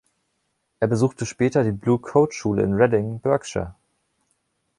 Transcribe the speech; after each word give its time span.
Er 0.79 0.87
besuchte 0.87 1.27
später 1.27 1.63
die 1.63 1.71
Blue-Coat-Schule 1.77 2.63
in 2.63 2.73
Reading, 2.73 3.19
Berkshire. 3.19 3.75